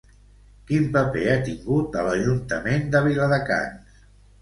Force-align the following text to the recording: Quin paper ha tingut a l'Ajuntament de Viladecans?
Quin 0.71 0.87
paper 0.95 1.27
ha 1.35 1.37
tingut 1.51 1.99
a 2.01 2.07
l'Ajuntament 2.09 2.91
de 2.97 3.07
Viladecans? 3.13 4.05